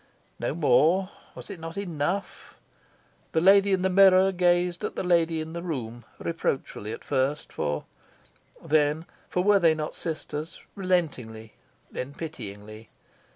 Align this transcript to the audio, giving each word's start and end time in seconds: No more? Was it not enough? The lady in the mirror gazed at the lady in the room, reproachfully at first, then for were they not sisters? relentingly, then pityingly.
No 0.39 0.55
more? 0.55 1.11
Was 1.35 1.51
it 1.51 1.59
not 1.59 1.77
enough? 1.77 2.57
The 3.33 3.39
lady 3.39 3.71
in 3.71 3.83
the 3.83 3.89
mirror 3.91 4.31
gazed 4.31 4.83
at 4.83 4.95
the 4.95 5.03
lady 5.03 5.41
in 5.41 5.53
the 5.53 5.61
room, 5.61 6.05
reproachfully 6.17 6.91
at 6.91 7.03
first, 7.03 7.53
then 8.65 9.05
for 9.29 9.43
were 9.43 9.59
they 9.59 9.75
not 9.75 9.93
sisters? 9.93 10.57
relentingly, 10.75 11.51
then 11.91 12.15
pityingly. 12.15 12.89